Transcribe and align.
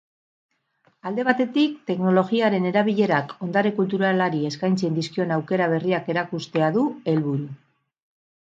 Alde 1.09 1.25
batetik, 1.27 1.75
teknologiaren 1.89 2.65
erabilerak 2.71 3.35
ondare 3.49 3.73
kulturalari 3.81 4.41
eskaintzen 4.51 4.97
dizkion 5.01 5.37
aukera 5.39 5.69
berriak 5.75 6.13
erakustea 6.15 6.75
du 6.79 6.89
helburu. 7.13 7.49